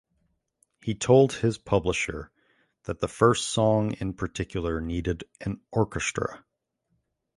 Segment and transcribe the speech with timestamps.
[0.83, 2.31] He told his publisher
[2.85, 6.43] that the first song in particular needed an orchestra.